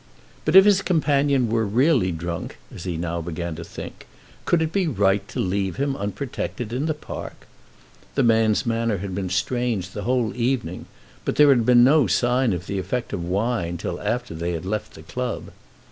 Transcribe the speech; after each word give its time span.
But 0.45 0.55
if 0.55 0.65
his 0.65 0.81
companion 0.81 1.47
were 1.47 1.63
really 1.63 2.11
drunk, 2.11 2.57
as 2.73 2.85
he 2.85 2.97
now 2.97 3.21
began 3.21 3.53
to 3.53 3.63
think, 3.63 4.07
could 4.45 4.59
it 4.63 4.71
be 4.73 4.87
right 4.87 5.27
to 5.27 5.39
leave 5.39 5.75
him 5.75 5.95
unprotected 5.95 6.73
in 6.73 6.87
the 6.87 6.95
park? 6.95 7.45
The 8.15 8.23
man's 8.23 8.65
manner 8.65 8.97
had 8.97 9.13
been 9.13 9.29
strange 9.29 9.91
the 9.91 10.01
whole 10.01 10.35
evening, 10.35 10.87
but 11.23 11.35
there 11.35 11.49
had 11.49 11.67
been 11.67 11.83
no 11.83 12.07
sign 12.07 12.51
of 12.51 12.65
the 12.65 12.79
effect 12.79 13.13
of 13.13 13.23
wine 13.23 13.77
till 13.77 14.01
after 14.01 14.33
they 14.33 14.53
had 14.53 14.65
left 14.65 14.95
the 14.95 15.03
club. 15.03 15.51